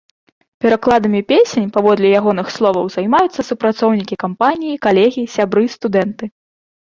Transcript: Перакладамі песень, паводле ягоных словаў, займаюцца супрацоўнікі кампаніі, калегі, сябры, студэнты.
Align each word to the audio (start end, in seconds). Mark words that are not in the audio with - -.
Перакладамі 0.63 1.19
песень, 1.31 1.67
паводле 1.75 2.07
ягоных 2.19 2.47
словаў, 2.55 2.87
займаюцца 2.95 3.41
супрацоўнікі 3.51 4.15
кампаніі, 4.25 4.81
калегі, 4.87 5.23
сябры, 5.37 5.63
студэнты. 5.77 6.25